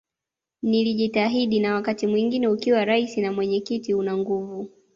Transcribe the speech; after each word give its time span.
Nilijitahidi 0.61 1.59
na 1.59 1.75
wakati 1.75 2.07
mwingine 2.07 2.47
ukiwa 2.47 2.85
Rais 2.85 3.17
na 3.17 3.31
mwenyekiti 3.31 3.93
una 3.93 4.17
nguvu 4.17 4.69